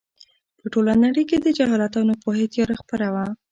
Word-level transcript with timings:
په 0.59 0.65
ټوله 0.73 0.93
نړۍ 1.03 1.23
کې 1.29 1.37
د 1.39 1.47
جهالت 1.57 1.93
او 1.99 2.03
ناپوهۍ 2.09 2.45
تیاره 2.53 2.75
خپره 2.81 3.07
وه. 3.13 3.25